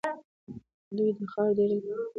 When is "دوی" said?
0.95-1.09